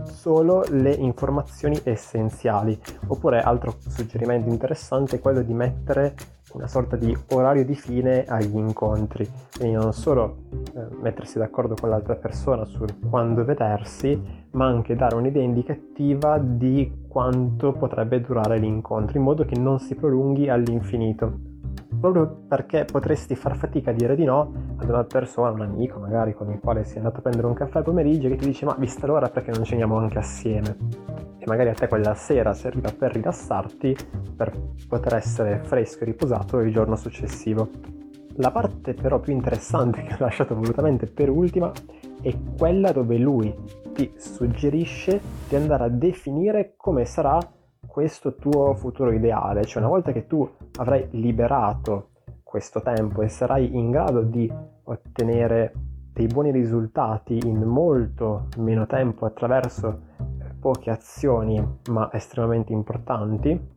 solo 0.08 0.64
le 0.70 0.92
informazioni 0.92 1.80
essenziali. 1.84 2.80
Oppure 3.08 3.42
altro 3.42 3.76
suggerimento 3.88 4.50
interessante 4.50 5.18
è 5.18 5.20
quello 5.20 5.42
di 5.42 5.54
mettere 5.54 6.16
una 6.54 6.68
sorta 6.68 6.96
di 6.96 7.16
orario 7.32 7.66
di 7.66 7.76
fine 7.76 8.24
agli 8.26 8.56
incontri, 8.56 9.30
quindi 9.58 9.76
non 9.76 9.92
solo 9.94 10.38
eh, 10.52 10.88
mettersi 11.02 11.38
d'accordo 11.38 11.76
con 11.80 11.90
l'altra 11.90 12.16
persona 12.16 12.64
su 12.66 12.86
quando 13.10 13.44
vedersi, 13.44 14.20
ma 14.52 14.66
anche 14.66 14.96
dare 14.96 15.16
un'idea 15.16 15.44
indicativa 15.44 16.38
di 16.40 17.06
quanto 17.08 17.74
potrebbe 17.74 18.22
durare 18.22 18.58
l'incontro, 18.58 19.18
in 19.18 19.24
modo 19.24 19.44
che 19.46 19.60
non 19.60 19.80
si 19.80 19.96
prolunghi 19.96 20.50
all'infinito 20.50 21.57
proprio 22.00 22.28
perché 22.48 22.86
potresti 22.86 23.36
far 23.36 23.56
fatica 23.56 23.92
a 23.92 23.94
dire 23.94 24.16
di 24.16 24.24
no 24.24 24.76
ad 24.78 24.90
una 24.90 25.04
persona, 25.04 25.52
un 25.52 25.62
amico 25.62 26.00
magari 26.00 26.34
con 26.34 26.52
il 26.52 26.60
quale 26.60 26.84
sei 26.84 26.98
andato 26.98 27.18
a 27.18 27.22
prendere 27.22 27.48
un 27.48 27.54
caffè 27.54 27.80
al 27.80 27.84
pomeriggio 27.84 28.30
che 28.30 28.36
ti 28.36 28.46
dice 28.46 28.66
ma 28.66 28.76
vista 28.78 29.08
l'ora 29.08 29.30
perché 29.30 29.52
non 29.52 29.64
ceniamo 29.64 29.98
anche 29.98 30.18
assieme? 30.18 30.78
E 31.38 31.44
magari 31.46 31.70
a 31.70 31.74
te 31.74 31.88
quella 31.88 32.14
sera 32.14 32.54
serviva 32.54 32.92
per 32.92 33.14
rilassarti 33.14 33.96
per 34.36 34.52
poter 34.88 35.16
essere 35.16 35.62
fresco 35.64 36.04
e 36.04 36.06
riposato 36.06 36.60
il 36.60 36.72
giorno 36.72 36.96
successivo. 36.96 37.70
La 38.40 38.52
parte 38.52 38.94
però 38.94 39.20
più 39.20 39.34
interessante 39.34 40.04
che 40.06 40.14
ho 40.14 40.18
lasciato 40.20 40.56
volutamente 40.56 41.08
per 41.08 41.30
ultima 41.30 41.72
è 42.22 42.36
quella 42.58 42.92
dove 42.92 43.18
lui 43.18 43.54
ti 43.94 44.14
suggerisce 44.16 45.20
di 45.48 45.56
andare 45.56 45.86
a 45.86 45.90
definire 45.90 46.74
come 46.78 47.06
sarà 47.06 47.40
questo 47.86 48.36
tuo 48.36 48.74
futuro 48.76 49.12
ideale, 49.12 49.66
cioè 49.66 49.82
una 49.82 49.92
volta 49.92 50.12
che 50.12 50.28
tu 50.28 50.50
avrai 50.78 51.08
liberato 51.12 52.10
questo 52.44 52.82
tempo 52.82 53.22
e 53.22 53.28
sarai 53.28 53.76
in 53.76 53.92
grado 53.92 54.22
di 54.22 54.52
ottenere 54.84 55.74
dei 56.14 56.28
buoni 56.28 56.52
risultati 56.52 57.38
in 57.46 57.62
molto 57.64 58.48
meno 58.58 58.88
tempo 58.88 59.26
attraverso 59.26 60.06
poche 60.60 60.90
azioni 60.90 61.64
ma 61.90 62.10
estremamente 62.12 62.74
importanti, 62.74 63.76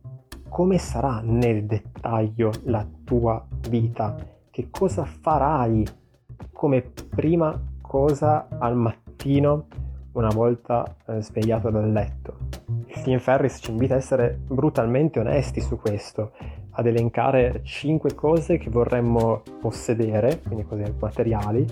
come 0.49 0.77
sarà 0.77 1.21
nel 1.23 1.65
dettaglio 1.65 2.51
la 2.63 2.85
tua 3.03 3.45
vita? 3.69 4.15
Che 4.49 4.67
cosa 4.69 5.05
farai 5.05 5.85
come 6.51 6.81
prima 7.09 7.57
cosa 7.81 8.47
al 8.57 8.75
mattino 8.75 9.67
una 10.13 10.29
volta 10.29 10.95
eh, 11.05 11.21
svegliato 11.21 11.69
dal 11.69 11.91
letto? 11.91 12.40
Tim 13.03 13.19
Ferris 13.19 13.59
ci 13.61 13.71
invita 13.71 13.95
a 13.95 13.97
essere 13.97 14.37
brutalmente 14.47 15.19
onesti 15.19 15.61
su 15.61 15.77
questo, 15.77 16.31
ad 16.71 16.85
elencare 16.85 17.61
5 17.63 18.13
cose 18.13 18.57
che 18.57 18.69
vorremmo 18.69 19.41
possedere, 19.59 20.41
quindi 20.45 20.65
cose 20.65 20.93
materiali. 20.99 21.65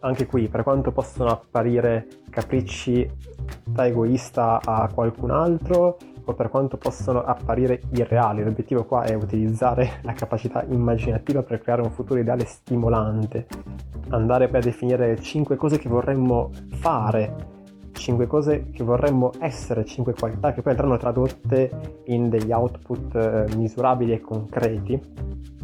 Anche 0.00 0.26
qui, 0.26 0.48
per 0.48 0.62
quanto 0.62 0.92
possono 0.92 1.30
apparire 1.30 2.06
capricci 2.30 3.10
da 3.64 3.86
egoista 3.86 4.60
a 4.62 4.88
qualcun 4.92 5.30
altro, 5.30 5.96
o 6.28 6.34
per 6.34 6.48
quanto 6.48 6.76
possono 6.76 7.22
apparire 7.22 7.82
irreali, 7.92 8.42
l'obiettivo 8.42 8.84
qua 8.84 9.04
è 9.04 9.14
utilizzare 9.14 10.00
la 10.02 10.12
capacità 10.12 10.64
immaginativa 10.68 11.42
per 11.42 11.60
creare 11.60 11.82
un 11.82 11.90
futuro 11.90 12.18
ideale 12.18 12.44
stimolante, 12.44 13.46
andare 14.08 14.48
poi 14.48 14.58
a 14.58 14.62
definire 14.62 15.20
5 15.20 15.56
cose 15.56 15.78
che 15.78 15.88
vorremmo 15.88 16.50
fare 16.70 17.54
5 17.96 18.26
cose 18.26 18.70
che 18.70 18.84
vorremmo 18.84 19.32
essere, 19.40 19.84
5 19.84 20.14
qualità 20.14 20.52
che 20.52 20.62
poi 20.62 20.72
andranno 20.72 20.96
tradotte 20.96 22.02
in 22.04 22.28
degli 22.28 22.52
output 22.52 23.14
eh, 23.14 23.56
misurabili 23.56 24.12
e 24.12 24.20
concreti, 24.20 25.00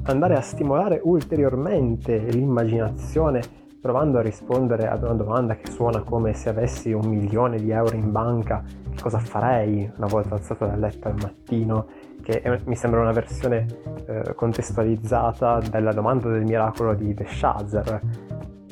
andare 0.05 0.35
a 0.35 0.41
stimolare 0.41 1.01
ulteriormente 1.03 2.19
l'immaginazione 2.19 3.61
provando 3.83 4.19
a 4.19 4.23
rispondere 4.23 4.87
ad 4.87 5.03
una 5.03 5.15
domanda 5.15 5.57
che 5.57 5.69
suona 5.69 6.03
come 6.03 6.35
se 6.35 6.49
avessi 6.49 6.93
un 6.93 7.05
milione 7.09 7.57
di 7.57 7.73
euro 7.73 7.97
in 7.97 8.13
banca, 8.13 8.63
che 8.65 9.03
cosa 9.03 9.19
farei 9.19 9.91
una 9.97 10.07
volta 10.07 10.37
alzato 10.37 10.67
dal 10.67 10.79
letto 10.79 11.09
al 11.09 11.17
mattino, 11.21 11.87
che 12.23 12.43
è, 12.43 12.61
mi 12.67 12.77
sembra 12.77 13.01
una 13.01 13.11
versione 13.11 13.67
eh, 14.07 14.35
contestualizzata 14.37 15.59
della 15.69 15.93
domanda 15.93 16.29
del 16.29 16.45
miracolo 16.45 16.95
di 16.95 17.13
The 17.13 17.27
Shazer, 17.27 18.01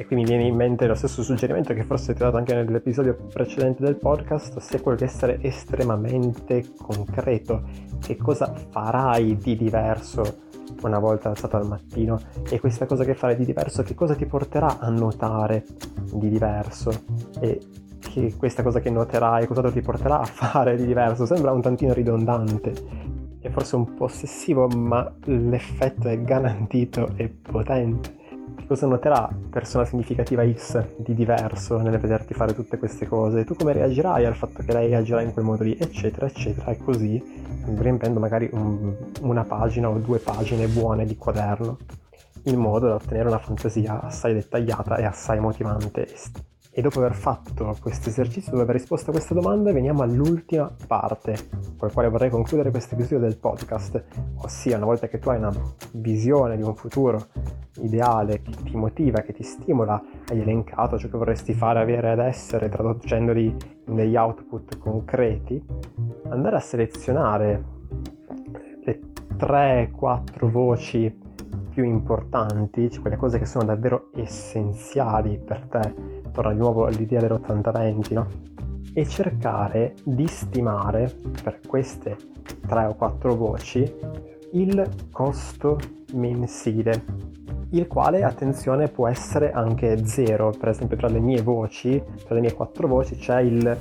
e 0.00 0.06
qui 0.06 0.16
mi 0.16 0.24
viene 0.24 0.44
in 0.44 0.56
mente 0.56 0.86
lo 0.86 0.94
stesso 0.94 1.22
suggerimento 1.22 1.74
che 1.74 1.84
forse 1.84 2.14
ti 2.14 2.22
ho 2.22 2.24
dato 2.24 2.38
anche 2.38 2.54
nell'episodio 2.54 3.14
precedente 3.30 3.84
del 3.84 3.96
podcast, 3.96 4.80
quello 4.80 4.96
di 4.96 5.04
essere 5.04 5.42
estremamente 5.42 6.72
concreto. 6.74 7.64
Che 8.00 8.16
cosa 8.16 8.50
farai 8.70 9.36
di 9.36 9.56
diverso 9.58 10.22
una 10.80 10.98
volta 10.98 11.28
alzato 11.28 11.58
al 11.58 11.66
mattino? 11.66 12.18
E 12.48 12.58
questa 12.60 12.86
cosa 12.86 13.04
che 13.04 13.14
farai 13.14 13.36
di 13.36 13.44
diverso, 13.44 13.82
che 13.82 13.94
cosa 13.94 14.14
ti 14.14 14.24
porterà 14.24 14.78
a 14.78 14.88
notare 14.88 15.66
di 16.14 16.30
diverso? 16.30 16.90
E 17.38 17.60
che 17.98 18.34
questa 18.38 18.62
cosa 18.62 18.80
che 18.80 18.88
noterai, 18.88 19.46
cosa 19.46 19.70
ti 19.70 19.82
porterà 19.82 20.20
a 20.20 20.24
fare 20.24 20.76
di 20.76 20.86
diverso? 20.86 21.26
Sembra 21.26 21.52
un 21.52 21.60
tantino 21.60 21.92
ridondante 21.92 22.72
e 23.38 23.50
forse 23.50 23.76
un 23.76 23.92
po' 23.92 24.04
ossessivo, 24.04 24.66
ma 24.66 25.12
l'effetto 25.24 26.08
è 26.08 26.18
garantito 26.22 27.12
e 27.16 27.28
potente 27.28 28.16
cosa 28.70 28.86
noterà 28.86 29.28
persona 29.50 29.84
significativa 29.84 30.48
X 30.48 30.94
di 30.98 31.12
diverso 31.12 31.78
nel 31.78 31.98
vederti 31.98 32.34
fare 32.34 32.54
tutte 32.54 32.78
queste 32.78 33.08
cose? 33.08 33.44
Tu 33.44 33.56
come 33.56 33.72
reagirai 33.72 34.24
al 34.24 34.36
fatto 34.36 34.62
che 34.62 34.72
lei 34.72 34.86
reagirà 34.86 35.22
in 35.22 35.32
quel 35.32 35.44
modo 35.44 35.64
lì, 35.64 35.76
eccetera, 35.76 36.26
eccetera, 36.26 36.70
e 36.70 36.76
così 36.76 37.20
riempendo 37.74 38.20
magari 38.20 38.48
un, 38.52 38.94
una 39.22 39.42
pagina 39.42 39.88
o 39.88 39.98
due 39.98 40.20
pagine 40.20 40.68
buone 40.68 41.04
di 41.04 41.16
quaderno, 41.16 41.78
in 42.44 42.60
modo 42.60 42.86
da 42.86 42.94
ottenere 42.94 43.26
una 43.26 43.40
fantasia 43.40 44.02
assai 44.02 44.34
dettagliata 44.34 44.98
e 44.98 45.04
assai 45.04 45.40
motivante. 45.40 46.06
E 46.72 46.82
dopo 46.82 47.00
aver 47.00 47.14
fatto 47.14 47.76
questo 47.80 48.10
esercizio, 48.10 48.52
dopo 48.52 48.62
aver 48.62 48.76
risposto 48.76 49.10
a 49.10 49.12
questa 49.12 49.34
domanda, 49.34 49.72
veniamo 49.72 50.02
all'ultima 50.02 50.72
parte, 50.86 51.34
con 51.76 51.88
la 51.88 51.92
quale 51.92 52.08
vorrei 52.08 52.30
concludere 52.30 52.70
questo 52.70 52.94
episodio 52.94 53.18
del 53.18 53.36
podcast, 53.38 54.04
ossia 54.36 54.76
una 54.76 54.86
volta 54.86 55.08
che 55.08 55.18
tu 55.18 55.30
hai 55.30 55.38
una 55.38 55.52
visione 55.94 56.56
di 56.56 56.62
un 56.62 56.76
futuro 56.76 57.26
ideale 57.80 58.40
che 58.42 58.52
ti 58.62 58.76
motiva, 58.76 59.22
che 59.22 59.32
ti 59.32 59.42
stimola, 59.42 60.00
hai 60.28 60.40
elencato 60.40 60.96
ciò 60.96 61.08
che 61.08 61.16
vorresti 61.16 61.54
fare, 61.54 61.80
avere 61.80 62.12
ed 62.12 62.20
essere, 62.20 62.68
traducendoli 62.68 63.56
in 63.88 63.94
degli 63.94 64.14
output 64.14 64.78
concreti, 64.78 65.60
andare 66.28 66.54
a 66.54 66.60
selezionare 66.60 67.64
le 68.84 69.00
3-4 69.36 70.48
voci 70.48 71.19
più 71.70 71.84
importanti, 71.84 72.90
cioè 72.90 73.00
quelle 73.00 73.16
cose 73.16 73.38
che 73.38 73.46
sono 73.46 73.64
davvero 73.64 74.10
essenziali 74.14 75.38
per 75.38 75.66
te, 75.66 75.94
torna 76.32 76.52
di 76.52 76.58
nuovo 76.58 76.86
all'idea 76.86 77.20
dell'80-20, 77.20 78.12
no? 78.12 78.26
E 78.92 79.06
cercare 79.06 79.94
di 80.04 80.26
stimare 80.26 81.12
per 81.42 81.60
queste 81.66 82.16
3 82.66 82.84
o 82.86 82.94
4 82.94 83.36
voci 83.36 83.90
il 84.52 84.88
costo 85.12 85.78
mensile 86.14 87.28
il 87.72 87.86
quale, 87.86 88.24
attenzione, 88.24 88.88
può 88.88 89.06
essere 89.06 89.52
anche 89.52 90.04
zero. 90.04 90.52
Per 90.58 90.70
esempio, 90.70 90.96
tra 90.96 91.08
le 91.08 91.20
mie 91.20 91.40
voci, 91.40 92.02
tra 92.24 92.34
le 92.34 92.40
mie 92.40 92.52
quattro 92.52 92.88
voci, 92.88 93.14
c'è 93.16 93.40
il 93.40 93.76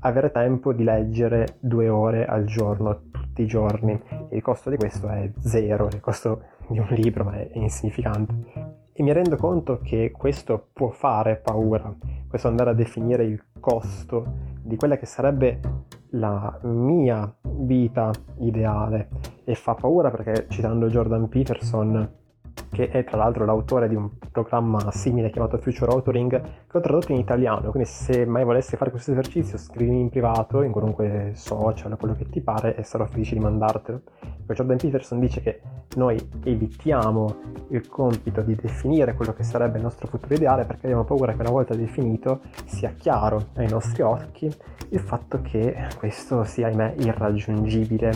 avere 0.00 0.30
tempo 0.30 0.72
di 0.72 0.84
leggere 0.84 1.56
due 1.58 1.88
ore 1.88 2.24
al 2.24 2.44
giorno, 2.44 3.00
tutti 3.10 3.42
i 3.42 3.46
giorni. 3.46 4.00
Il 4.30 4.42
costo 4.42 4.70
di 4.70 4.76
questo 4.76 5.08
è 5.08 5.30
zero, 5.40 5.88
il 5.88 6.00
costo 6.00 6.42
di 6.68 6.78
un 6.78 6.86
libro 6.90 7.30
è 7.30 7.50
insignificante. 7.54 8.84
E 8.92 9.02
mi 9.02 9.12
rendo 9.12 9.36
conto 9.36 9.80
che 9.82 10.10
questo 10.10 10.68
può 10.72 10.88
fare 10.88 11.36
paura, 11.36 11.94
questo 12.28 12.48
andare 12.48 12.70
a 12.70 12.74
definire 12.74 13.24
il 13.24 13.42
costo 13.60 14.54
di 14.62 14.76
quella 14.76 14.96
che 14.96 15.06
sarebbe 15.06 15.60
la 16.10 16.58
mia 16.62 17.30
vita 17.42 18.10
ideale. 18.38 19.08
E 19.44 19.54
fa 19.54 19.74
paura 19.74 20.10
perché, 20.10 20.46
citando 20.48 20.88
Jordan 20.88 21.28
Peterson, 21.28 22.10
che 22.70 22.90
è 22.90 23.04
tra 23.04 23.16
l'altro 23.16 23.44
l'autore 23.44 23.88
di 23.88 23.94
un 23.94 24.10
programma 24.30 24.90
simile 24.90 25.30
chiamato 25.30 25.58
Future 25.58 25.90
Authoring 25.92 26.42
che 26.66 26.76
ho 26.76 26.80
tradotto 26.80 27.12
in 27.12 27.18
italiano, 27.18 27.70
quindi 27.70 27.88
se 27.88 28.26
mai 28.26 28.44
volessi 28.44 28.76
fare 28.76 28.90
questo 28.90 29.12
esercizio 29.12 29.56
scrivimi 29.58 30.00
in 30.00 30.10
privato, 30.10 30.62
in 30.62 30.72
qualunque 30.72 31.32
social, 31.34 31.96
quello 31.96 32.14
che 32.14 32.28
ti 32.28 32.40
pare 32.40 32.76
e 32.76 32.82
sarò 32.82 33.06
felice 33.06 33.34
di 33.34 33.40
mandartelo. 33.40 34.00
Jordan 34.46 34.76
Peterson 34.76 35.18
dice 35.18 35.40
che 35.40 35.60
noi 35.96 36.16
evitiamo 36.44 37.36
il 37.68 37.88
compito 37.88 38.42
di 38.42 38.54
definire 38.54 39.14
quello 39.14 39.32
che 39.32 39.42
sarebbe 39.42 39.78
il 39.78 39.82
nostro 39.82 40.06
futuro 40.06 40.34
ideale 40.34 40.64
perché 40.64 40.86
abbiamo 40.86 41.04
paura 41.04 41.32
che 41.32 41.40
una 41.40 41.50
volta 41.50 41.74
definito 41.74 42.40
sia 42.64 42.90
chiaro 42.90 43.46
ai 43.54 43.68
nostri 43.68 44.02
occhi 44.02 44.54
il 44.90 45.00
fatto 45.00 45.40
che 45.42 45.88
questo 45.96 46.44
sia, 46.44 46.68
ahimè, 46.68 46.94
irraggiungibile. 46.98 48.08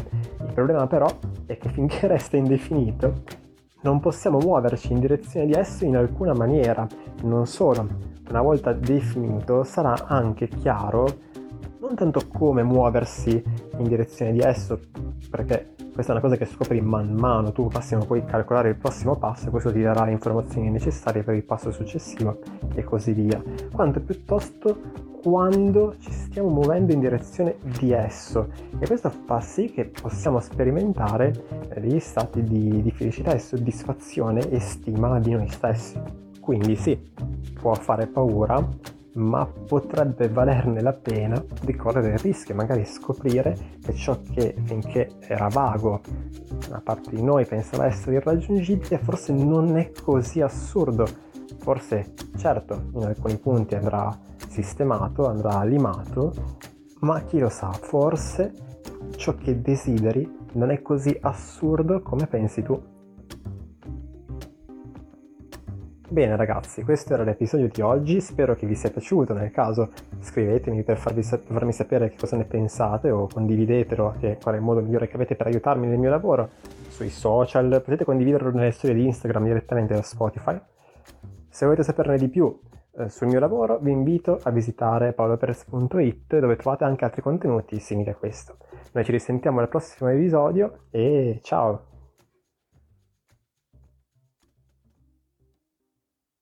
Il 0.47 0.53
problema 0.53 0.87
però 0.87 1.09
è 1.47 1.57
che 1.57 1.69
finché 1.71 2.07
resta 2.09 2.37
indefinito 2.37 3.23
non 3.83 4.01
possiamo 4.01 4.39
muoverci 4.39 4.93
in 4.93 5.01
direzione 5.01 5.47
di 5.47 5.53
esso 5.53 5.85
in 5.85 5.97
alcuna 5.97 6.35
maniera. 6.35 6.87
Non 7.23 7.47
solo, 7.47 7.87
una 8.29 8.43
volta 8.43 8.73
definito 8.73 9.65
sarà 9.65 10.07
anche 10.07 10.49
chiaro 10.49 11.29
non 11.81 11.95
tanto 11.95 12.21
come 12.29 12.63
muoversi 12.63 13.43
in 13.79 13.85
direzione 13.85 14.33
di 14.33 14.41
esso, 14.41 14.79
perché 15.31 15.75
questa 16.01 16.17
è 16.17 16.19
una 16.19 16.27
cosa 16.27 16.43
che 16.43 16.51
scopri 16.51 16.81
man 16.81 17.13
mano, 17.13 17.53
tu 17.53 17.69
passiamo 17.69 18.07
poi 18.07 18.25
calcolare 18.25 18.71
il 18.71 18.77
prossimo 18.77 19.17
passo 19.17 19.49
e 19.49 19.51
questo 19.51 19.71
ti 19.71 19.83
darà 19.83 20.07
le 20.07 20.13
informazioni 20.13 20.71
necessarie 20.71 21.23
per 21.23 21.35
il 21.35 21.43
passo 21.43 21.71
successivo 21.71 22.39
e 22.75 22.83
così 22.85 23.13
via, 23.13 23.43
quanto 23.71 24.01
piuttosto 24.01 25.09
quando 25.23 25.97
ci 25.99 26.11
stiamo 26.11 26.49
muovendo 26.49 26.95
in 26.95 27.01
direzione 27.01 27.57
di 27.79 27.93
esso 27.93 28.49
e 28.79 28.87
questo 28.87 29.11
fa 29.11 29.43
sì 29.43 29.71
che 29.71 29.85
possiamo 29.85 30.41
sperimentare 30.41 31.69
eh, 31.69 31.81
degli 31.81 32.01
stati 32.01 32.43
di, 32.43 32.81
di 32.81 32.91
felicità 32.91 33.33
e 33.35 33.39
soddisfazione 33.39 34.49
e 34.49 34.59
stima 34.59 35.21
di 35.21 35.33
noi 35.33 35.51
stessi. 35.51 36.01
Quindi 36.41 36.77
sì, 36.77 36.99
può 37.61 37.75
fare 37.75 38.07
paura, 38.07 38.67
ma 39.15 39.45
potrebbe 39.47 40.29
valerne 40.29 40.81
la 40.81 40.93
pena 40.93 41.43
di 41.63 41.75
correre 41.75 42.13
il 42.13 42.19
rischio 42.19 42.55
magari 42.55 42.85
scoprire 42.85 43.57
che 43.83 43.93
ciò 43.95 44.21
che 44.33 44.55
finché 44.65 45.11
era 45.21 45.49
vago 45.49 46.01
una 46.69 46.81
parte 46.81 47.11
di 47.11 47.23
noi 47.23 47.45
pensava 47.45 47.87
essere 47.87 48.17
irraggiungibile 48.17 48.99
forse 48.99 49.33
non 49.33 49.77
è 49.77 49.91
così 49.91 50.41
assurdo 50.41 51.07
forse 51.59 52.15
certo 52.37 52.91
in 52.95 53.05
alcuni 53.05 53.37
punti 53.37 53.75
andrà 53.75 54.29
sistemato, 54.51 55.27
andrà 55.27 55.63
limato, 55.63 56.33
ma 57.01 57.23
chi 57.23 57.39
lo 57.39 57.49
sa, 57.49 57.71
forse 57.73 58.53
ciò 59.17 59.35
che 59.35 59.61
desideri 59.61 60.39
non 60.53 60.71
è 60.71 60.83
così 60.83 61.17
assurdo 61.21 62.01
come 62.03 62.27
pensi 62.27 62.63
tu. 62.63 62.79
Bene 66.11 66.35
ragazzi, 66.35 66.83
questo 66.83 67.15
era 67.15 67.23
l'episodio 67.23 67.69
di 67.69 67.81
oggi, 67.83 68.21
spero 68.21 68.57
che 68.57 68.67
vi 68.67 68.75
sia 68.75 68.91
piaciuto, 68.91 69.33
nel 69.33 69.53
caso 69.53 69.91
scrivetemi 70.19 70.83
per 70.83 70.97
farvi, 70.97 71.23
farmi 71.23 71.73
sapere 71.73 72.11
che 72.11 72.17
cosa 72.17 72.37
ne 72.37 72.47
pensate 72.47 73.13
o 73.13 73.29
condividetelo, 73.33 74.17
che 74.19 74.37
qual 74.43 74.57
è 74.57 74.59
il 74.59 74.65
modo 74.65 74.81
migliore 74.81 75.07
che 75.07 75.15
avete 75.15 75.37
per 75.37 75.47
aiutarmi 75.47 75.87
nel 75.87 75.99
mio 75.99 76.11
lavoro, 76.11 76.49
sui 76.89 77.11
social, 77.11 77.81
potete 77.85 78.05
condividerlo 78.05 78.51
nelle 78.51 78.73
storie 78.73 78.97
di 78.97 79.05
Instagram 79.05 79.45
direttamente 79.45 79.95
da 79.95 80.03
Spotify. 80.03 80.61
Se 81.49 81.65
volete 81.65 81.85
saperne 81.85 82.19
di 82.19 82.29
più 82.29 82.59
eh, 82.97 83.09
sul 83.09 83.29
mio 83.29 83.39
lavoro 83.39 83.79
vi 83.79 83.93
invito 83.93 84.41
a 84.43 84.51
visitare 84.51 85.13
paoloperes.it 85.13 86.41
dove 86.41 86.57
trovate 86.57 86.83
anche 86.83 87.05
altri 87.05 87.23
contenuti 87.23 87.79
simili 87.79 88.11
a 88.11 88.17
questo. 88.17 88.57
Noi 88.95 89.05
ci 89.05 89.13
risentiamo 89.13 89.61
al 89.61 89.69
prossimo 89.69 90.11
episodio 90.11 90.87
e 90.91 91.39
ciao! 91.41 91.90